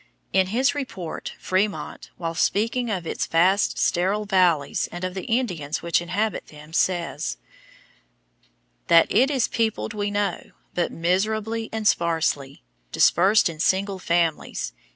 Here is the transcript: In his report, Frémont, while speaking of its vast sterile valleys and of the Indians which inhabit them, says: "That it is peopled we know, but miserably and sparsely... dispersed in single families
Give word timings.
In 0.33 0.47
his 0.47 0.73
report, 0.73 1.33
Frémont, 1.39 2.09
while 2.17 2.33
speaking 2.33 2.89
of 2.89 3.05
its 3.05 3.27
vast 3.27 3.77
sterile 3.77 4.25
valleys 4.25 4.89
and 4.91 5.03
of 5.03 5.13
the 5.13 5.25
Indians 5.25 5.83
which 5.83 6.01
inhabit 6.01 6.47
them, 6.47 6.73
says: 6.73 7.37
"That 8.87 9.05
it 9.11 9.29
is 9.29 9.47
peopled 9.47 9.93
we 9.93 10.09
know, 10.09 10.53
but 10.73 10.91
miserably 10.91 11.69
and 11.71 11.87
sparsely... 11.87 12.63
dispersed 12.95 13.47
in 13.47 13.59
single 13.59 13.99
families 13.99 14.73